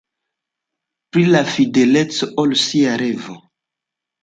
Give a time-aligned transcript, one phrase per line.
[1.15, 3.39] Pri la fideleco al sia revo.